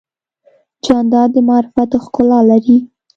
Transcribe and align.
جانداد 0.83 1.29
د 1.33 1.35
معرفت 1.47 1.89
ښکلا 2.03 2.39
لري. 2.49 2.77